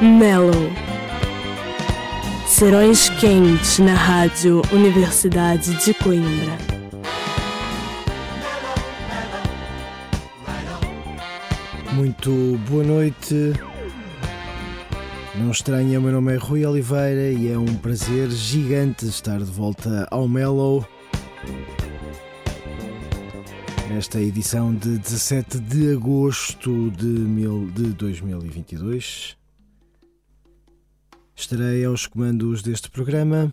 Mellow. 0.00 0.70
Serões 2.46 3.08
quentes 3.08 3.80
na 3.80 3.94
Rádio 3.94 4.62
Universidade 4.70 5.74
de 5.84 5.92
Coimbra. 5.92 6.56
Muito 11.94 12.30
boa 12.70 12.84
noite. 12.84 13.52
Não 15.34 15.50
estranha, 15.50 15.98
meu 15.98 16.12
nome 16.12 16.32
é 16.32 16.36
Rui 16.36 16.64
Oliveira 16.64 17.32
e 17.32 17.50
é 17.50 17.58
um 17.58 17.74
prazer 17.74 18.30
gigante 18.30 19.04
estar 19.04 19.38
de 19.38 19.50
volta 19.50 20.06
ao 20.12 20.28
Mellow. 20.28 20.86
Nesta 23.90 24.20
edição 24.20 24.72
de 24.72 24.96
17 24.96 25.58
de 25.58 25.92
agosto 25.92 26.88
de, 26.92 27.04
mil, 27.04 27.68
de 27.74 27.88
2022. 27.94 29.37
Estarei 31.40 31.84
aos 31.84 32.04
comandos 32.04 32.62
deste 32.62 32.90
programa. 32.90 33.52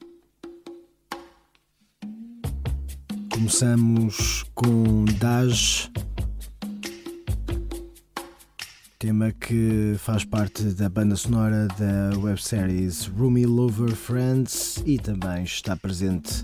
Começamos 3.31 4.43
com 4.55 5.05
Daj, 5.19 5.91
tema 8.97 9.31
que 9.31 9.93
faz 9.99 10.25
parte 10.25 10.63
da 10.63 10.89
banda 10.89 11.15
sonora 11.15 11.67
da 11.67 12.17
websérie 12.17 12.89
Roomy 13.15 13.45
Lover 13.45 13.95
Friends 13.95 14.81
e 14.83 14.97
também 14.97 15.43
está 15.43 15.77
presente 15.77 16.43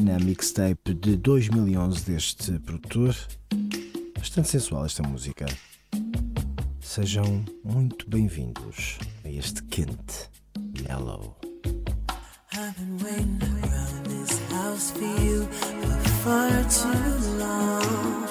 na 0.00 0.18
mixtape 0.18 0.94
de 0.94 1.18
2011 1.18 2.10
deste 2.10 2.58
produtor. 2.60 3.14
Bastante 4.18 4.48
sensual 4.48 4.86
esta 4.86 5.02
música. 5.02 5.44
Sejam 6.80 7.44
muito 7.62 8.08
bem-vindos 8.08 8.98
a 9.22 9.28
este 9.28 9.62
quente 9.64 10.32
Mellow. 10.88 11.36
I've 12.52 12.76
been 12.76 12.98
waiting 12.98 13.42
around 13.42 14.06
this 14.06 14.38
house 14.50 14.90
for 14.92 15.04
you 15.04 15.44
for 15.44 16.08
far 16.22 16.50
too 16.64 17.28
long. 17.38 18.28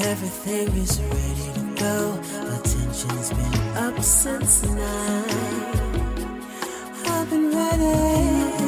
Everything 0.00 0.68
is 0.76 1.00
ready 1.00 1.48
to 1.54 1.64
go. 1.80 2.20
Attention's 2.56 3.30
been 3.30 3.76
up 3.76 4.02
since 4.02 4.64
nine. 4.64 5.24
I've 7.06 7.30
been 7.30 7.50
ready. 7.54 8.67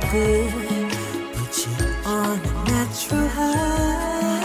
good, 0.11 0.51
put 1.33 1.55
you 1.65 1.71
on 2.05 2.37
a 2.39 2.51
natural 2.65 3.27
high. 3.29 4.41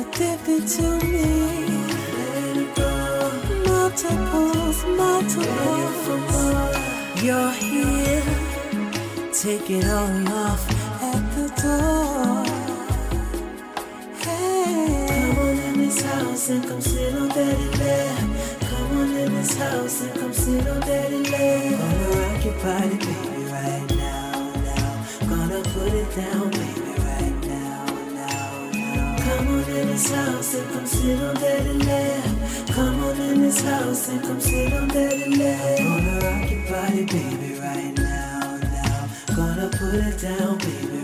Addicted 0.00 0.62
to 0.76 0.86
me, 1.04 1.26
let 2.14 2.56
it 2.56 2.70
go. 2.76 2.92
Multiples, 3.66 4.78
multiples. 5.00 6.76
You're 7.22 7.50
here, 7.50 8.22
take 9.32 9.68
it 9.70 9.86
all 9.88 10.28
off 10.28 10.62
at 11.02 11.22
the 11.34 11.46
door. 11.62 12.44
Hey, 14.22 15.08
come 15.08 15.38
on 15.38 15.56
in 15.58 15.74
this 15.78 16.00
house 16.02 16.48
and 16.50 16.62
come 16.64 16.80
sit 16.80 17.14
on 17.14 17.28
daddy 17.28 17.68
lap. 17.82 18.26
Come 18.60 18.98
on 18.98 19.16
in 19.16 19.34
this 19.34 19.54
house 19.56 20.00
and 20.02 20.12
come 20.14 20.32
sit 20.32 20.66
on 20.68 20.80
daddy 20.80 21.22
lap. 21.24 21.78
Gonna 21.80 22.08
rock 22.20 22.44
your 22.44 22.54
body, 22.62 22.96
baby, 22.98 23.35
down, 26.14 26.50
baby, 26.50 26.80
right 26.98 27.36
now, 27.46 27.84
now, 28.12 28.70
now. 28.72 29.16
Come 29.18 29.48
on 29.48 29.64
in 29.70 29.86
this 29.88 30.10
house 30.10 30.54
and 30.54 30.72
come 30.72 30.86
sit 30.86 31.20
on 31.20 31.34
daddy 31.36 31.72
lap. 31.84 32.68
Come 32.68 33.04
on 33.04 33.20
in 33.20 33.42
this 33.42 33.60
house 33.62 34.08
and 34.08 34.22
come 34.22 34.40
sit 34.40 34.72
on 34.72 34.88
daddy 34.88 35.36
lap. 35.36 35.78
Gonna 35.78 36.18
rock 36.20 36.50
your 36.50 36.62
body, 36.70 37.04
baby, 37.04 37.58
right 37.60 37.94
now, 37.96 38.56
now. 38.56 39.08
Gonna 39.34 39.68
put 39.68 39.94
it 39.94 40.20
down, 40.20 40.58
baby, 40.58 40.95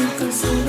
Sucker, 0.00 0.32
sucker. 0.32 0.59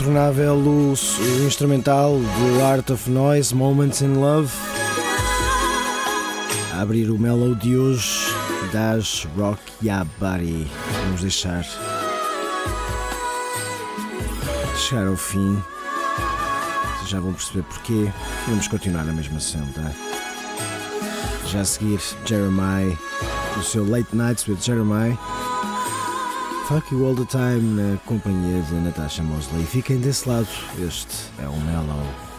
Incontornável 0.00 0.56
o, 0.56 0.94
instrumental 1.46 2.18
de 2.18 2.62
Art 2.62 2.88
of 2.90 3.10
Noise, 3.10 3.54
Moments 3.54 4.00
in 4.00 4.14
Love. 4.14 4.50
A 6.74 6.80
abrir 6.80 7.10
o 7.10 7.18
mellow 7.18 7.54
de 7.54 7.76
hoje 7.76 8.34
das 8.72 9.28
Rock 9.36 9.60
Ya 9.82 10.06
Buddy. 10.18 10.66
Vamos 11.04 11.20
deixar 11.20 11.64
chegar 14.74 15.06
ao 15.06 15.16
fim. 15.16 15.62
Vocês 16.96 17.10
já 17.10 17.20
vão 17.20 17.34
perceber 17.34 17.62
porquê. 17.64 18.10
Vamos 18.48 18.68
continuar 18.68 19.04
na 19.04 19.12
mesma 19.12 19.38
tá? 19.74 19.92
Já 21.46 21.60
a 21.60 21.64
seguir, 21.64 22.00
Jeremiah, 22.24 22.96
o 23.58 23.62
seu 23.62 23.86
Late 23.86 24.16
Nights 24.16 24.48
with 24.48 24.62
Jeremiah. 24.62 25.18
Fuck 26.70 26.92
You 26.92 27.04
All 27.04 27.16
The 27.16 27.24
Time 27.24 27.82
na 27.82 27.98
companhia 28.06 28.62
de 28.62 28.74
Natasha 28.74 29.24
Mosley. 29.24 29.66
Fiquem 29.66 29.98
desse 29.98 30.28
lado, 30.28 30.46
este 30.78 31.28
é 31.42 31.48
o 31.48 31.56
Mellow. 31.62 32.29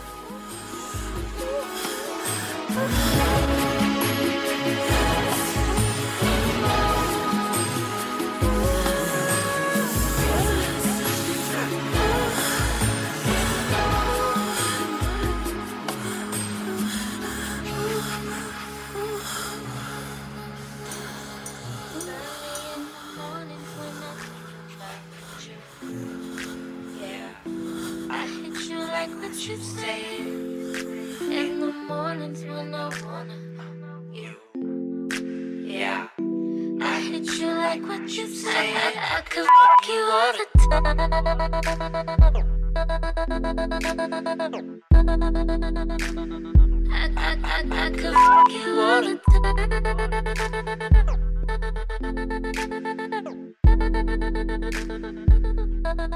M-O-E-T, 55.91 56.07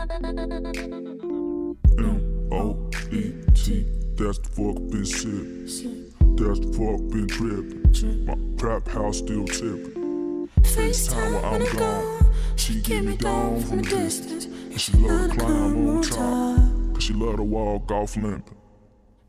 that's 4.16 4.39
the 4.39 4.50
fuck 4.56 4.77
been 4.89 5.06
sick. 5.06 5.48
That's 6.38 6.60
the 6.62 6.68
fuck 6.72 7.01
been 7.12 7.27
trippin'. 7.27 8.25
My 8.25 8.36
trap 8.57 8.88
house 8.88 9.18
still 9.18 9.44
tippin'. 9.44 10.50
FaceTime 10.62 11.33
when 11.33 11.62
I'm 11.62 11.77
gone. 11.77 12.25
She 12.56 12.80
get 12.80 13.04
me 13.04 13.18
down 13.18 13.60
from 13.63 13.81
the 13.81 13.89
distance. 13.89 14.45
And 14.45 14.80
she 14.80 14.94
love 14.94 15.31
to 15.31 15.38
climb 15.39 15.89
on 15.89 16.01
top. 16.04 16.94
Cause 16.94 17.04
she 17.04 17.13
love 17.13 17.36
to 17.36 17.44
walk 17.44 17.92
off 17.92 18.16
limp. 18.16 18.50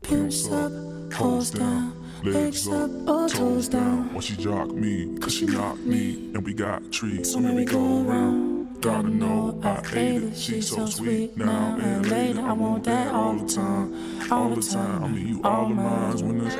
Pimps 0.01 0.49
up, 0.49 0.71
hoes 1.11 1.51
down. 1.51 1.93
Legs 2.23 2.69
up, 2.69 2.89
toes 3.29 3.67
down. 3.67 4.13
While 4.13 4.21
she 4.21 4.37
jock 4.37 4.71
me, 4.71 5.17
cause 5.17 5.33
she 5.33 5.45
knock 5.45 5.77
me. 5.79 6.31
And 6.33 6.45
we 6.45 6.53
got 6.53 6.89
trees, 6.89 7.33
so 7.33 7.39
here 7.41 7.53
we 7.53 7.65
go 7.65 8.05
around. 8.07 8.56
Gotta 8.79 9.09
know 9.09 9.59
I 9.63 9.81
ate 9.95 10.23
it, 10.23 10.37
she's 10.37 10.69
so 10.69 10.85
sweet 10.85 11.35
now 11.35 11.77
and 11.81 12.09
later. 12.09 12.41
I 12.41 12.53
want 12.53 12.83
that 12.83 13.13
all 13.13 13.33
the 13.33 13.47
time, 13.47 14.31
all 14.31 14.49
the 14.49 14.61
time. 14.61 15.03
I 15.03 15.07
mean, 15.07 15.27
you 15.27 15.41
all 15.43 15.65
of 15.65 15.71
mine 15.71 16.27
when 16.27 16.45
it's 16.45 16.55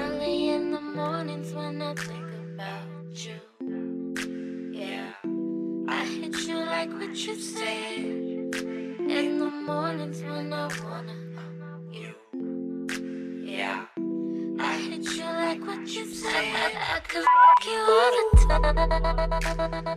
you. 15.98 16.06
I, 16.26 17.00
could 17.08 17.24
fuck 17.24 17.66
you 17.66 17.80
all 17.90 18.12
the 18.16 18.24
time. 18.48 18.78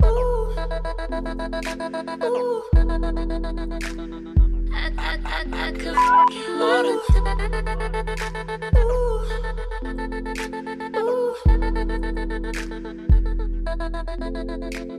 Ooh. 0.04 0.48
Ooh. 2.24 2.62
I, 4.72 4.74
I, 4.96 5.18
I, 5.24 5.38
I 5.52 5.72
you 6.32 6.46
all 6.62 6.82
the 6.82 6.94
time. 7.12 7.40
Ooh. 8.78 9.20
Ooh. 14.84 14.89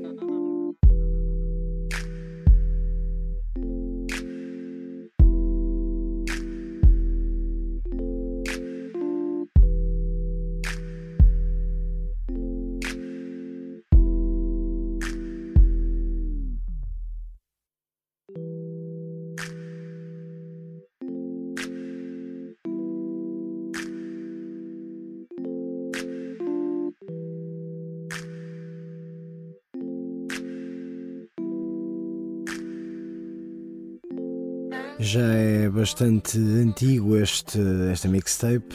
Já 35.12 35.20
é 35.20 35.70
bastante 35.70 36.38
antigo 36.38 37.18
este, 37.18 37.60
esta 37.92 38.08
mixtape, 38.08 38.74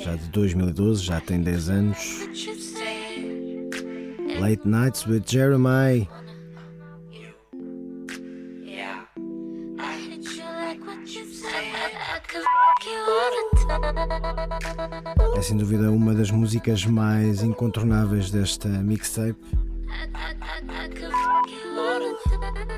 já 0.00 0.16
de 0.16 0.26
2012, 0.30 1.02
já 1.02 1.20
tem 1.20 1.42
10 1.42 1.68
anos. 1.68 1.98
Late 4.40 4.66
Nights 4.66 5.06
with 5.06 5.24
Jeremiah. 5.26 6.08
É 15.36 15.42
sem 15.42 15.58
dúvida 15.58 15.90
uma 15.90 16.14
das 16.14 16.30
músicas 16.30 16.86
mais 16.86 17.42
incontornáveis 17.42 18.30
desta 18.30 18.66
mixtape 18.68 19.63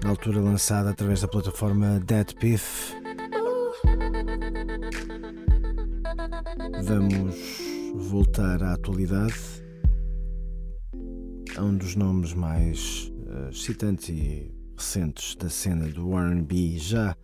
na 0.06 0.10
altura 0.10 0.40
lançada 0.40 0.90
através 0.90 1.20
da 1.20 1.26
plataforma 1.26 1.98
Dead 1.98 2.32
Piff. 2.34 2.94
Vamos 6.84 7.34
voltar 8.08 8.62
à 8.62 8.74
atualidade 8.74 9.34
a 11.56 11.62
um 11.64 11.76
dos 11.76 11.96
nomes 11.96 12.34
mais 12.34 13.12
uh, 13.26 13.50
excitantes 13.50 14.08
e 14.10 14.54
recentes 14.76 15.34
da 15.34 15.50
cena 15.50 15.88
do 15.88 16.16
R&B 16.16 16.78
já 16.78 17.16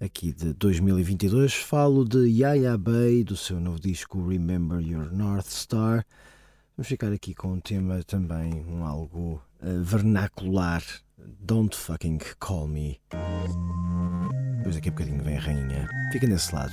aqui 0.00 0.32
de 0.32 0.52
2022. 0.52 1.54
Falo 1.54 2.04
de 2.04 2.28
Yaya 2.28 2.78
Bay 2.78 3.24
do 3.24 3.36
seu 3.36 3.58
novo 3.58 3.80
disco 3.80 4.24
Remember 4.24 4.80
Your 4.80 5.12
North 5.12 5.48
Star. 5.48 6.06
Vamos 6.76 6.86
ficar 6.86 7.10
aqui 7.10 7.34
com 7.34 7.54
um 7.54 7.60
tema 7.60 8.04
também 8.04 8.64
um 8.66 8.84
algo 8.84 9.42
vernacular 9.62 10.82
Don't 11.40 11.74
fucking 11.74 12.20
call 12.38 12.66
me. 12.66 13.00
Depois 14.58 14.74
daqui 14.74 14.88
a 14.88 14.92
bocadinho 14.92 15.22
vem 15.22 15.36
a 15.36 15.40
rainha. 15.40 15.88
Fica 16.12 16.26
nesse 16.26 16.54
lado. 16.54 16.72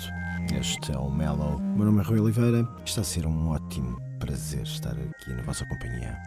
Este 0.54 0.92
é 0.92 0.98
o 0.98 1.10
Mellow. 1.10 1.60
Meu 1.60 1.86
nome 1.86 2.02
é 2.02 2.04
Rui 2.04 2.20
Oliveira. 2.20 2.68
Está 2.86 3.02
a 3.02 3.04
ser 3.04 3.26
um 3.26 3.50
ótimo 3.50 3.98
prazer 4.20 4.64
estar 4.64 4.94
aqui 4.94 5.34
na 5.34 5.42
vossa 5.42 5.66
companhia. 5.66 6.18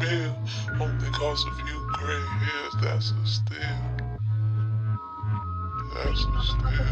Only 0.00 1.04
because 1.04 1.44
a 1.44 1.50
few 1.62 1.86
gray 1.92 2.24
hairs, 2.40 2.74
that's 2.80 3.10
a 3.10 3.26
steal. 3.26 4.08
That's 5.94 6.24
a 6.24 6.42
steal. 6.42 6.86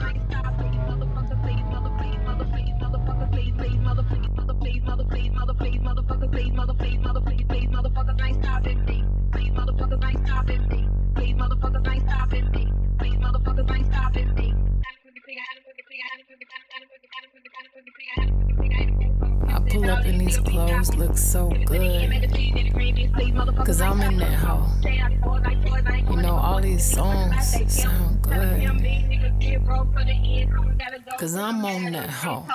Please 9.32 9.56
motherfuckers 9.56 10.04
ain't 10.04 10.14
stopping 10.28 10.68
me. 10.68 10.84
Please 11.16 11.34
motherfuckers 11.34 11.90
ain't 11.90 12.08
stopping 12.08 12.50
me. 12.52 12.68
Please 12.98 13.16
motherfuckers 13.16 13.74
ain't 13.74 13.86
stopping 13.92 14.34
me. 14.34 14.54
Pull 19.70 19.90
up 19.90 20.04
in 20.06 20.18
these 20.18 20.38
clothes, 20.38 20.94
look 20.96 21.16
so 21.16 21.48
good. 21.66 22.10
Cause 23.66 23.80
I'm 23.80 24.00
in 24.00 24.18
that 24.18 24.34
hoe. 24.34 24.66
You 26.10 26.16
know, 26.22 26.36
all 26.36 26.60
these 26.60 26.84
songs 26.84 27.72
sound 27.72 28.22
good. 28.22 28.70
Cause 31.18 31.34
I'm 31.36 31.64
on 31.64 31.92
that 31.92 32.10
hoe. 32.10 32.46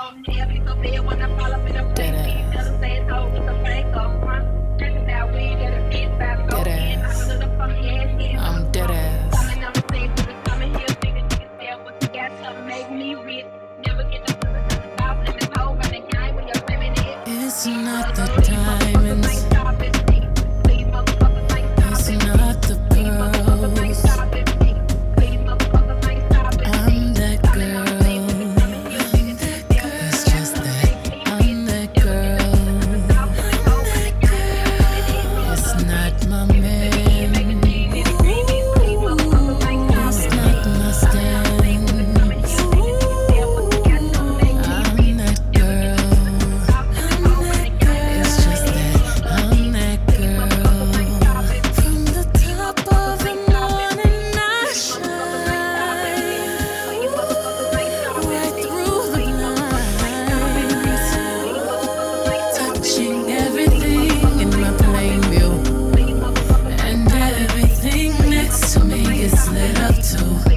Dead 1.94 2.14
ass. 2.14 2.68
Dead 6.50 6.68
ass. 6.68 7.30
I'm 8.38 8.72
dead 8.72 8.90
ass. 8.90 9.33
to 68.74 68.84
me, 68.84 69.22
it's 69.22 69.48
lit 69.50 69.78
up 69.80 69.94
too. 70.02 70.53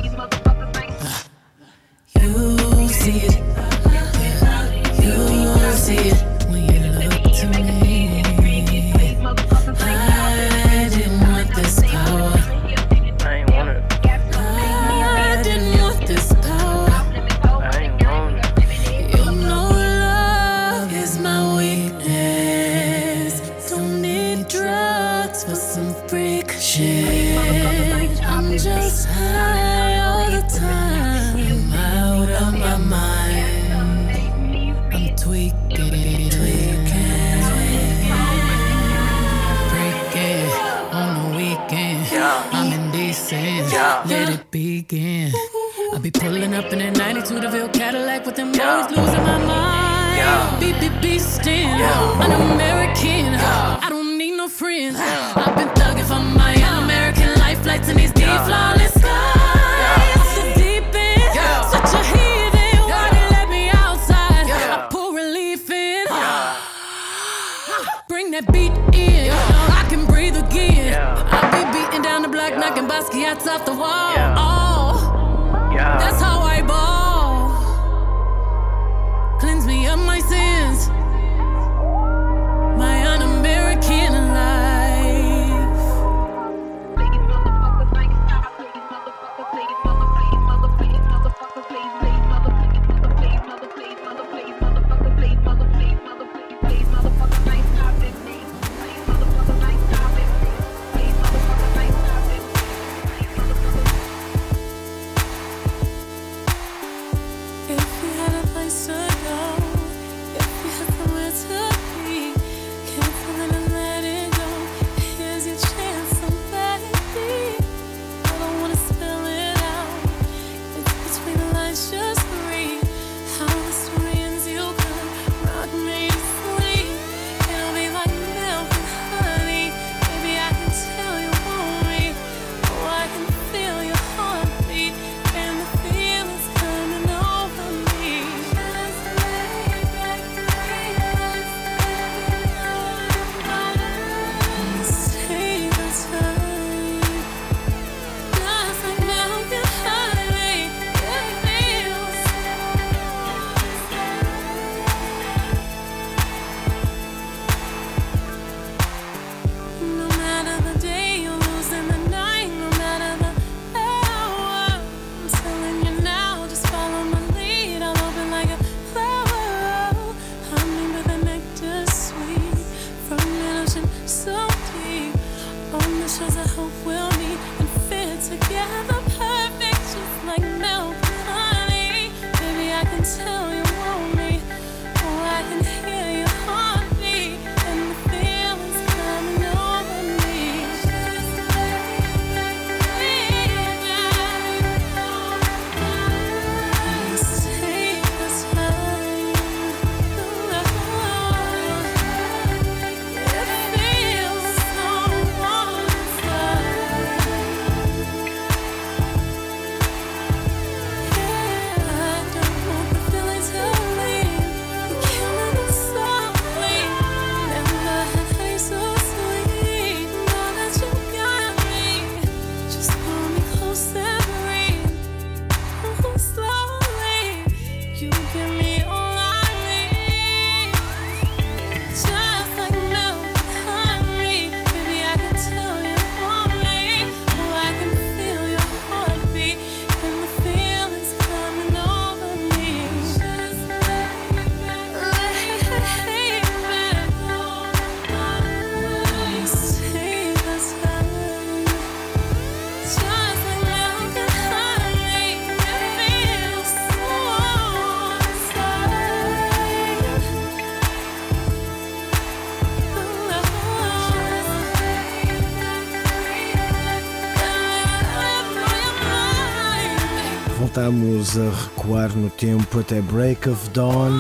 A 271.35 271.51
recuar 271.51 272.15
no 272.15 272.29
tempo 272.29 272.79
até 272.79 273.01
Break 273.01 273.49
of 273.49 273.69
Dawn. 273.71 274.13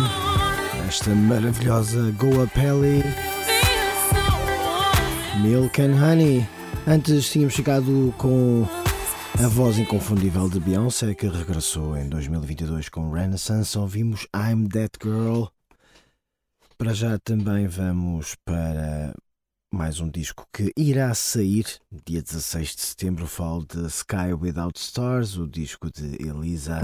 Esta 0.87 1.15
maravilhosa 1.15 2.11
Go 2.11 2.43
Up 2.43 2.59
Ellie. 2.59 3.01
Milk 5.41 5.81
and 5.81 5.95
Honey. 5.95 6.45
Antes 6.85 7.29
tínhamos 7.29 7.53
chegado 7.53 8.13
com 8.17 8.67
a 9.41 9.47
voz 9.47 9.79
inconfundível 9.79 10.49
de 10.49 10.59
Beyoncé 10.59 11.15
que 11.15 11.27
regressou 11.29 11.97
em 11.97 12.09
2022 12.09 12.89
com 12.89 13.09
Renaissance. 13.09 13.77
Ouvimos 13.77 14.27
I'm 14.35 14.67
That 14.67 14.99
Girl. 15.01 15.45
Para 16.77 16.93
já 16.93 17.17
também 17.19 17.67
vamos 17.67 18.35
para 18.43 19.13
mais 19.77 19.99
um 19.99 20.09
disco 20.09 20.43
que 20.51 20.73
irá 20.75 21.13
sair 21.13 21.67
dia 22.03 22.19
16 22.19 22.75
de 22.75 22.81
setembro. 22.81 23.27
Falo 23.27 23.63
de 23.63 23.85
Sky 23.85 24.33
Without 24.33 24.79
Stars, 24.79 25.37
o 25.37 25.47
disco 25.47 25.91
de 25.91 26.15
Elisa. 26.19 26.81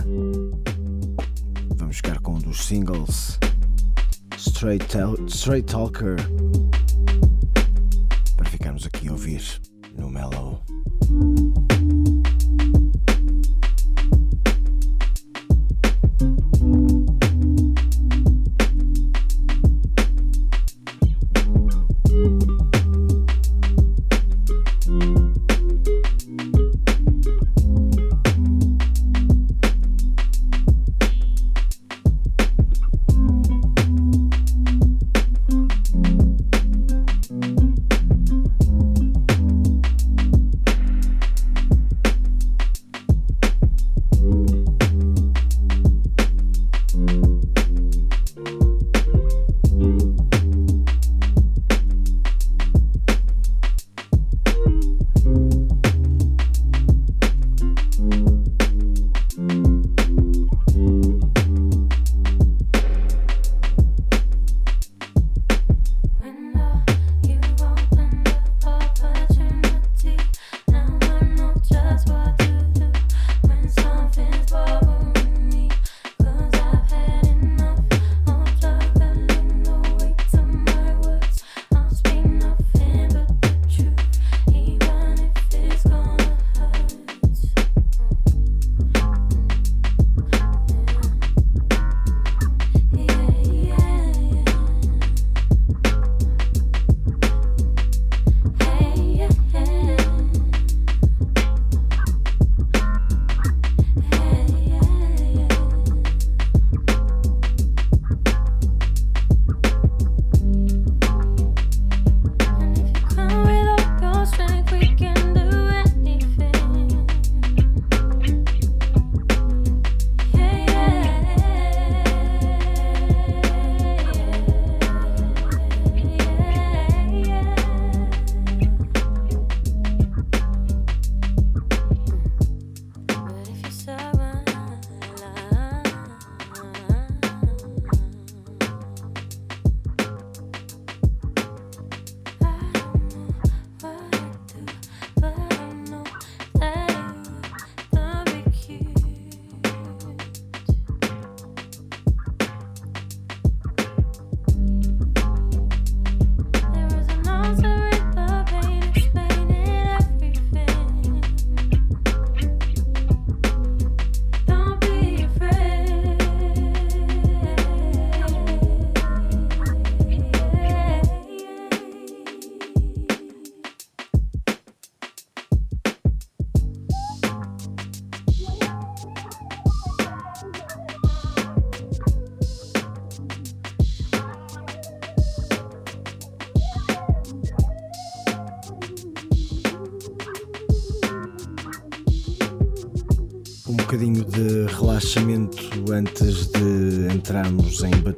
Vamos 1.76 1.96
ficar 1.98 2.20
com 2.20 2.36
um 2.36 2.40
dos 2.40 2.64
singles 2.64 3.40
Straight, 4.38 4.86
Straight 5.28 5.66
Talker 5.72 6.18
para 8.38 8.46
ficarmos 8.48 8.86
aqui 8.86 9.08
a 9.08 9.12
ouvir 9.12 9.42
no 9.98 10.08
Mellow. 10.08 10.64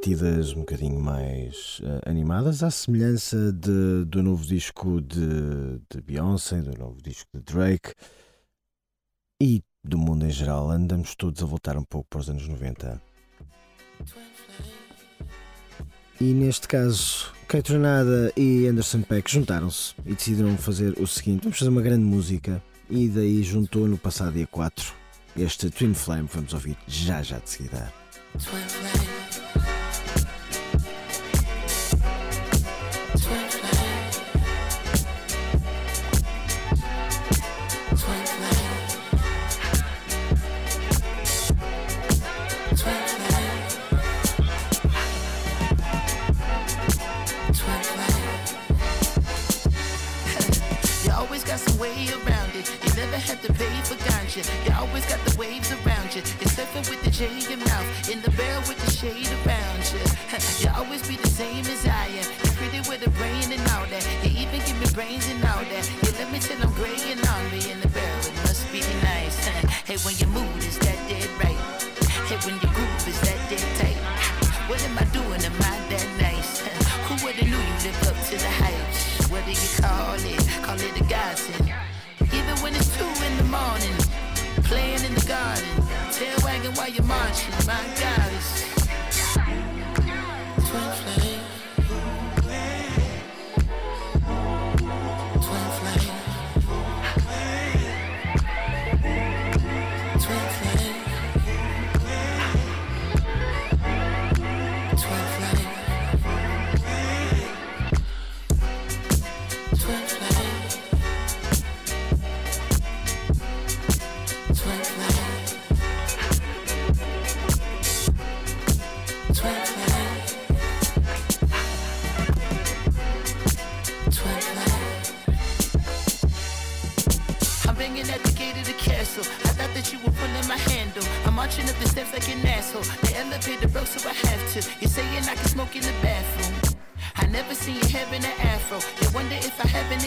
Batidas 0.06 0.52
um 0.52 0.60
bocadinho 0.60 1.00
mais 1.00 1.80
uh, 1.80 2.08
animadas, 2.08 2.62
à 2.62 2.70
semelhança 2.70 3.52
de, 3.52 4.04
do 4.04 4.22
novo 4.22 4.46
disco 4.46 5.00
de, 5.00 5.80
de 5.90 6.00
Beyoncé, 6.00 6.60
do 6.60 6.78
novo 6.78 7.02
disco 7.02 7.28
de 7.34 7.40
Drake 7.40 7.92
e 9.42 9.64
do 9.82 9.98
mundo 9.98 10.24
em 10.24 10.30
geral. 10.30 10.70
Andamos 10.70 11.16
todos 11.16 11.42
a 11.42 11.46
voltar 11.46 11.76
um 11.76 11.82
pouco 11.82 12.08
para 12.08 12.20
os 12.20 12.30
anos 12.30 12.46
90. 12.46 13.02
E 16.20 16.24
neste 16.32 16.68
caso, 16.68 17.32
Kate 17.48 17.72
Renada 17.72 18.32
e 18.36 18.68
Anderson 18.68 19.02
Peck 19.02 19.28
juntaram-se 19.28 19.92
e 20.04 20.14
decidiram 20.14 20.56
fazer 20.56 21.00
o 21.00 21.06
seguinte: 21.08 21.42
vamos 21.42 21.58
fazer 21.58 21.70
uma 21.70 21.82
grande 21.82 22.04
música. 22.04 22.62
E 22.88 23.08
daí 23.08 23.42
juntou 23.42 23.88
no 23.88 23.98
passado 23.98 24.34
dia 24.34 24.46
4 24.46 24.94
este 25.36 25.68
Twin 25.68 25.94
Flame. 25.94 26.28
Vamos 26.32 26.52
ouvir 26.54 26.76
já 26.86 27.22
já 27.22 27.38
de 27.38 27.50
seguida. 27.50 27.92
Twin 28.34 28.68
Flame. 28.68 29.25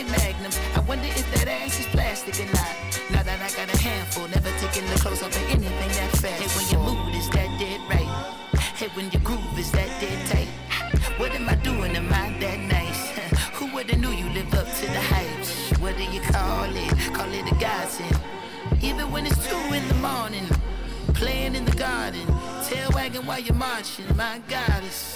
many 0.04 0.18
magnums. 0.18 0.60
I 0.76 0.80
wonder 0.82 1.08
if 1.08 1.32
that 1.34 1.48
ass 1.48 1.80
is 1.80 1.86
plastic 1.88 2.40
or 2.40 2.52
not. 2.54 2.76
Now 3.12 3.24
that 3.24 3.40
I 3.42 3.50
got 3.56 3.74
a 3.74 3.78
handful, 3.78 4.28
never 4.28 4.52
taking 4.60 4.88
the 4.90 4.96
clothes 5.00 5.22
off 5.22 5.36
of 5.36 5.50
anything 5.50 5.90
that 5.90 6.12
fast. 6.18 6.42
Hey, 6.42 6.50
when 6.56 6.68
your 6.72 6.82
mood 6.84 7.16
is 7.16 7.30
that 7.30 7.50
dead 7.60 7.80
right. 7.90 8.60
Hey, 8.76 8.88
when 8.96 9.12
your 9.12 9.22
groove 9.22 9.58
is 9.58 9.72
that 9.72 9.90
dead 10.02 10.28
tight. 10.28 10.48
What 11.18 11.32
am 11.32 11.50
I 11.50 11.56
doing? 11.56 11.96
Am 11.96 12.08
I 12.14 12.38
that 12.40 12.60
nice? 12.60 13.10
Who 13.58 13.74
would've 13.74 14.00
knew 14.00 14.12
you 14.12 14.30
live 14.30 14.54
up 14.54 14.68
to 14.68 14.86
the 14.86 15.02
hype? 15.02 15.80
What 15.82 15.98
do 15.98 16.04
you 16.04 16.22
call 16.22 16.70
it? 16.76 17.14
Call 17.14 17.32
it 17.34 17.52
a 17.52 17.56
godsend. 17.56 18.20
Even 18.82 19.12
when 19.12 19.26
it's 19.26 19.48
two 19.48 19.74
in 19.74 19.88
the 19.88 19.96
morning, 19.96 20.48
playing 21.14 21.56
in 21.56 21.66
the 21.66 21.76
garden, 21.76 22.26
tail 22.68 22.90
wagging 22.94 23.26
while 23.26 23.40
you're 23.40 23.56
marching. 23.56 24.06
My 24.16 24.40
goddess. 24.48 25.09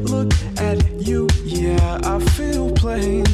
look 0.00 0.32
at 0.58 0.78
you, 1.06 1.26
yeah, 1.44 1.98
I 2.04 2.18
feel 2.36 2.70
plain. 2.72 3.24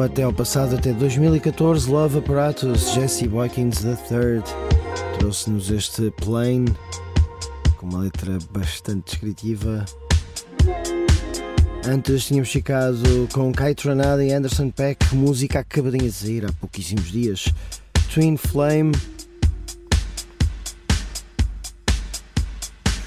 Até 0.00 0.22
ao 0.22 0.32
passado, 0.32 0.76
até 0.76 0.92
2014. 0.92 1.90
Love 1.90 2.18
Apparatus, 2.18 2.92
Jesse 2.92 3.26
Boykins 3.28 3.84
III 3.84 4.42
trouxe-nos 5.18 5.70
este 5.70 6.10
Plane 6.12 6.66
com 7.76 7.86
uma 7.86 8.00
letra 8.00 8.38
bastante 8.50 9.10
descritiva. 9.10 9.84
Antes 11.86 12.26
tínhamos 12.26 12.50
ficado 12.50 13.28
com 13.32 13.52
Kai 13.52 13.74
Tranada 13.74 14.24
e 14.24 14.32
Anderson 14.32 14.70
Peck, 14.70 15.14
música 15.14 15.60
acabadinha 15.60 16.04
de 16.04 16.12
sair 16.12 16.46
há 16.46 16.52
pouquíssimos 16.52 17.10
dias. 17.10 17.52
Twin 18.12 18.36
Flame. 18.36 18.92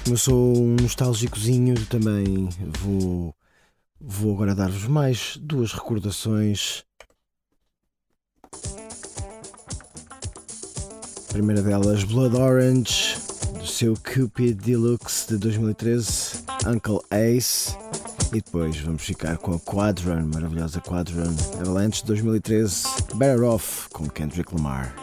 Como 0.04 0.14
eu 0.14 0.18
sou 0.18 0.56
um 0.56 0.76
nostálgicozinho, 0.80 1.74
também 1.86 2.48
vou 2.82 3.34
Vou 4.22 4.34
agora 4.34 4.54
dar-vos 4.54 4.86
mais 4.86 5.36
duas 5.36 5.72
recordações. 5.72 6.84
A 11.28 11.32
primeira 11.32 11.60
delas, 11.60 12.04
Blood 12.04 12.36
Orange, 12.36 13.16
do 13.58 13.66
seu 13.66 13.94
Cupid 13.96 14.62
Deluxe 14.62 15.26
de 15.26 15.38
2013, 15.38 16.44
Uncle 16.68 17.00
Ace. 17.10 17.76
E 18.28 18.40
depois 18.40 18.78
vamos 18.78 19.02
ficar 19.02 19.38
com 19.38 19.54
a 19.54 19.58
Quadron, 19.58 20.24
maravilhosa 20.32 20.80
Quadron, 20.80 21.34
Avalanche 21.60 22.02
de 22.02 22.06
2013, 22.06 22.84
Better 23.16 23.42
Off, 23.42 23.88
com 23.88 24.08
Kendrick 24.08 24.54
Lamar. 24.54 24.94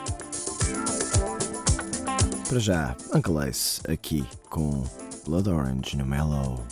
Para 2.47 2.60
já, 2.60 2.95
Uncle 3.13 3.49
Ace, 3.49 3.82
aqui 3.86 4.25
com 4.49 4.82
Blood 5.25 5.49
Orange 5.49 5.97
no 5.97 6.05
Mellow. 6.05 6.63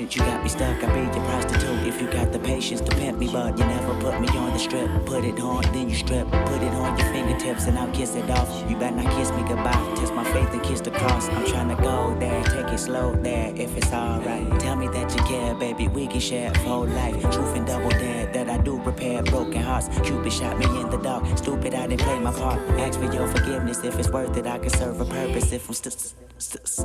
You 0.00 0.06
got 0.06 0.42
me 0.42 0.48
stuck. 0.48 0.82
I'll 0.82 0.94
be 0.94 1.00
your 1.14 1.24
prostitute 1.26 1.86
if 1.86 2.00
you 2.00 2.10
got 2.10 2.32
the 2.32 2.38
patience 2.38 2.80
to 2.80 2.96
pimp 2.96 3.18
me, 3.18 3.28
but 3.30 3.58
you 3.58 3.64
never 3.66 3.94
put 4.00 4.18
me 4.18 4.28
on 4.28 4.50
the 4.54 4.58
strip. 4.58 4.88
Put 5.04 5.24
it 5.24 5.38
on, 5.38 5.62
then 5.74 5.90
you 5.90 5.94
strip. 5.94 6.26
Put 6.30 6.62
it 6.62 6.72
on 6.72 6.98
your 6.98 7.06
fingertips 7.12 7.66
and 7.66 7.78
I'll 7.78 7.92
kiss 7.92 8.14
it 8.14 8.30
off. 8.30 8.48
You 8.70 8.76
better 8.76 8.96
not 8.96 9.14
kiss 9.16 9.30
me 9.32 9.42
goodbye. 9.42 9.94
Test 9.96 10.14
my 10.14 10.24
faith 10.24 10.48
and 10.54 10.62
kiss 10.62 10.80
the 10.80 10.90
cross. 10.90 11.28
I'm 11.28 11.46
trying 11.46 11.68
to 11.68 11.82
go 11.82 12.16
there, 12.18 12.42
take 12.44 12.72
it 12.72 12.78
slow 12.78 13.14
there 13.14 13.52
if 13.54 13.76
it's 13.76 13.92
alright. 13.92 14.58
Tell 14.58 14.74
me 14.74 14.88
that 14.88 15.14
you 15.14 15.22
care, 15.24 15.54
baby. 15.54 15.86
We 15.88 16.06
can 16.06 16.20
share 16.20 16.50
full 16.64 16.86
life. 16.86 17.20
Truth 17.20 17.56
and 17.56 17.66
double 17.66 17.90
dare 17.90 18.32
that 18.32 18.48
I 18.48 18.56
do 18.56 18.80
repair 18.80 19.22
broken 19.22 19.60
hearts. 19.60 19.88
Cupid 20.02 20.32
shot 20.32 20.58
me 20.58 20.64
in 20.80 20.88
the 20.88 20.96
dark. 20.96 21.26
Stupid, 21.36 21.74
I 21.74 21.86
didn't 21.86 22.00
play 22.00 22.18
my 22.18 22.32
part. 22.32 22.58
Ask 22.80 22.98
for 22.98 23.12
your 23.12 23.28
forgiveness 23.28 23.84
if 23.84 23.98
it's 23.98 24.08
worth 24.08 24.34
it. 24.34 24.46
I 24.46 24.58
can 24.58 24.70
serve 24.70 24.98
a 24.98 25.04
purpose 25.04 25.52
if 25.52 25.68
I'm 25.68 25.74
st- 25.74 25.92
st- 25.92 26.29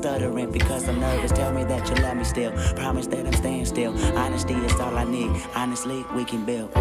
stuttering 0.05 0.51
because 0.51 0.87
I'm 0.87 0.99
nervous. 0.99 1.31
Tell 1.31 1.51
me 1.51 1.63
that 1.63 1.89
you 1.89 1.95
love 2.03 2.15
me 2.15 2.23
still. 2.23 2.51
Promise 2.75 3.07
that 3.07 3.25
I'm 3.25 3.33
staying 3.33 3.65
still. 3.65 3.91
Honesty 4.15 4.53
is 4.53 4.79
all 4.79 4.95
I 4.95 5.03
need. 5.03 5.31
Honestly, 5.55 6.05
we 6.13 6.23
can 6.23 6.45
build. 6.45 6.71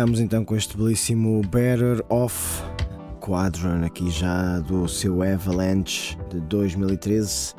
Ficámos 0.00 0.18
então 0.18 0.42
com 0.46 0.56
este 0.56 0.78
belíssimo 0.78 1.42
Better 1.42 2.02
Off 2.08 2.62
Quadrant, 3.20 3.84
aqui 3.84 4.10
já 4.10 4.58
do 4.60 4.88
seu 4.88 5.22
Avalanche 5.22 6.16
de 6.30 6.40
2013. 6.40 7.54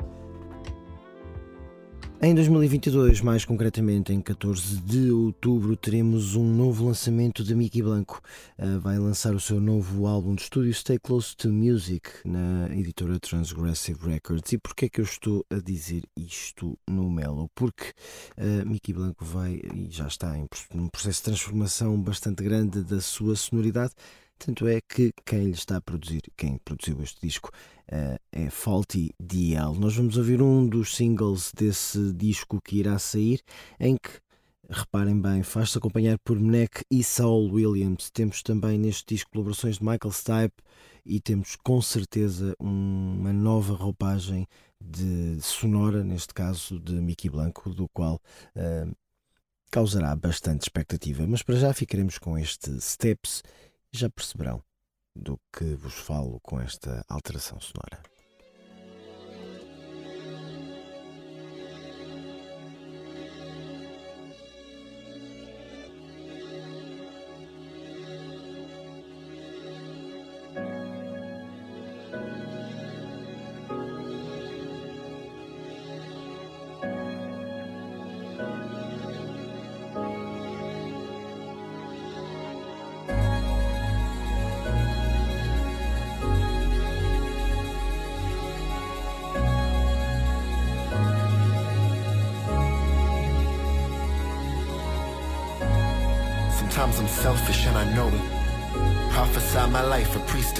Em 2.24 2.36
2022, 2.36 3.20
mais 3.20 3.44
concretamente 3.44 4.12
em 4.12 4.20
14 4.20 4.76
de 4.76 5.10
outubro, 5.10 5.76
teremos 5.76 6.36
um 6.36 6.44
novo 6.44 6.86
lançamento 6.86 7.42
de 7.42 7.52
Mickey 7.52 7.82
Blanco. 7.82 8.22
Uh, 8.56 8.78
vai 8.78 8.96
lançar 8.96 9.34
o 9.34 9.40
seu 9.40 9.60
novo 9.60 10.06
álbum 10.06 10.36
de 10.36 10.42
estúdio 10.42 10.72
Stay 10.72 11.00
Close 11.00 11.36
to 11.36 11.52
Music 11.52 12.08
na 12.24 12.72
editora 12.76 13.18
Transgressive 13.18 13.98
Records. 14.08 14.52
E 14.52 14.58
porquê 14.58 14.84
é 14.84 14.88
que 14.88 15.00
eu 15.00 15.04
estou 15.04 15.44
a 15.50 15.56
dizer 15.56 16.04
isto 16.16 16.78
no 16.88 17.10
Melo? 17.10 17.50
Porque 17.56 17.86
uh, 18.38 18.68
Mickey 18.70 18.92
Blanco 18.92 19.24
vai 19.24 19.60
e 19.74 19.88
já 19.90 20.06
está 20.06 20.38
em 20.38 20.46
um 20.76 20.86
processo 20.86 21.18
de 21.18 21.24
transformação 21.24 22.00
bastante 22.00 22.44
grande 22.44 22.84
da 22.84 23.00
sua 23.00 23.34
sonoridade. 23.34 23.94
Tanto 24.44 24.66
é 24.66 24.80
que 24.80 25.12
quem 25.24 25.44
lhe 25.44 25.50
está 25.52 25.76
a 25.76 25.80
produzir, 25.80 26.22
quem 26.36 26.58
produziu 26.64 27.00
este 27.00 27.20
disco, 27.24 27.48
uh, 27.92 28.18
é 28.32 28.50
Faulty 28.50 29.14
DL. 29.20 29.78
Nós 29.78 29.94
vamos 29.94 30.16
ouvir 30.16 30.42
um 30.42 30.66
dos 30.66 30.96
singles 30.96 31.52
desse 31.54 32.12
disco 32.12 32.60
que 32.60 32.78
irá 32.78 32.98
sair, 32.98 33.40
em 33.78 33.96
que, 33.96 34.10
reparem 34.68 35.20
bem, 35.20 35.44
faz-se 35.44 35.78
acompanhar 35.78 36.18
por 36.24 36.40
Mnek 36.40 36.82
e 36.90 37.04
Saul 37.04 37.52
Williams. 37.52 38.10
Temos 38.10 38.42
também 38.42 38.76
neste 38.76 39.14
disco 39.14 39.30
colaborações 39.30 39.78
de 39.78 39.84
Michael 39.84 40.10
Stipe 40.10 40.60
e 41.06 41.20
temos 41.20 41.54
com 41.54 41.80
certeza 41.80 42.56
uma 42.58 43.32
nova 43.32 43.74
roupagem 43.74 44.44
de 44.80 45.40
sonora, 45.40 46.02
neste 46.02 46.34
caso 46.34 46.80
de 46.80 46.94
Mickey 46.94 47.30
Blanco, 47.30 47.70
do 47.70 47.88
qual 47.90 48.20
uh, 48.56 48.92
causará 49.70 50.16
bastante 50.16 50.62
expectativa. 50.62 51.24
Mas 51.28 51.44
para 51.44 51.54
já 51.54 51.72
ficaremos 51.72 52.18
com 52.18 52.36
este 52.36 52.80
Steps 52.80 53.44
já 53.92 54.08
perceberão 54.08 54.62
do 55.14 55.38
que 55.54 55.74
vos 55.74 55.94
falo 55.94 56.40
com 56.40 56.60
esta 56.60 57.04
alteração 57.08 57.60
sonora. 57.60 58.11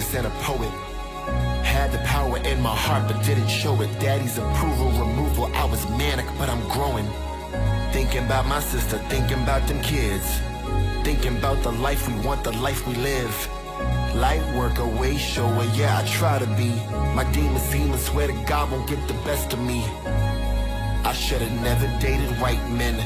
Life, 0.02 0.14
a 0.14 0.18
and 0.18 0.26
a 0.26 0.30
poet. 0.42 0.70
Had 1.64 1.92
the 1.92 1.98
power 1.98 2.38
in 2.38 2.60
my 2.60 2.74
heart 2.74 3.06
but 3.08 3.24
didn't 3.24 3.48
show 3.48 3.80
it. 3.82 3.88
Daddy's 4.00 4.38
approval, 4.38 4.90
removal, 4.90 5.46
I 5.54 5.64
was 5.64 5.88
manic, 5.90 6.26
but 6.38 6.48
I'm 6.48 6.62
growing. 6.68 7.06
Thinking 7.92 8.24
about 8.24 8.46
my 8.46 8.60
sister, 8.60 8.98
thinking 9.08 9.42
about 9.42 9.66
them 9.68 9.80
kids. 9.82 10.26
Thinking 11.04 11.36
about 11.36 11.62
the 11.62 11.72
life 11.72 12.08
we 12.08 12.14
want, 12.26 12.42
the 12.44 12.52
life 12.52 12.86
we 12.86 12.94
live. 12.94 13.48
Light 14.14 14.44
work 14.56 14.78
away, 14.78 15.16
show 15.16 15.48
shower, 15.48 15.64
yeah, 15.74 15.98
I 15.98 16.06
try 16.06 16.38
to 16.38 16.46
be. 16.56 16.70
My 17.14 17.24
demons 17.32 17.62
seem 17.62 17.96
swear 17.96 18.26
to 18.26 18.44
God 18.46 18.70
won't 18.70 18.88
get 18.88 19.06
the 19.08 19.14
best 19.24 19.52
of 19.52 19.60
me. 19.60 19.84
I 21.04 21.12
should've 21.14 21.52
never 21.62 21.86
dated 22.00 22.30
white 22.40 22.64
men. 22.70 22.96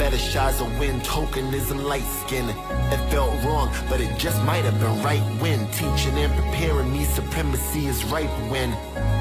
Fetishize 0.00 0.62
a 0.62 0.78
win, 0.80 0.98
tokenism, 1.00 1.84
light 1.84 2.08
skin. 2.24 2.48
It 2.48 3.10
felt 3.10 3.34
wrong, 3.44 3.70
but 3.90 4.00
it 4.00 4.18
just 4.18 4.42
might 4.44 4.64
have 4.64 4.80
been 4.80 5.02
right 5.02 5.20
when 5.42 5.70
teaching 5.72 6.16
and 6.16 6.32
preparing 6.32 6.90
me 6.90 7.04
supremacy 7.04 7.84
is 7.84 8.02
right 8.06 8.30
when 8.50 8.72